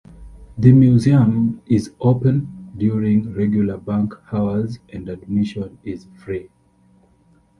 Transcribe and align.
The 0.57 0.71
museum 0.71 1.61
is 1.67 1.93
open 1.99 2.71
during 2.75 3.33
regular 3.35 3.77
bank 3.77 4.15
hours 4.33 4.79
and 4.89 5.07
admission 5.07 5.77
is 5.83 6.07
free. 6.17 6.49